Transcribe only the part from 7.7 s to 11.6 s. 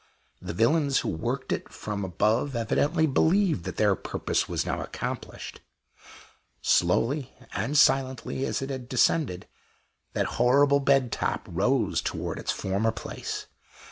silently, as it had descended, that horrible bed top